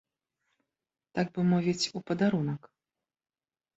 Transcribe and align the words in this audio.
Так 1.19 1.27
бы 1.35 1.41
мовіць, 1.51 1.91
у 1.99 2.03
падарунак. 2.11 2.61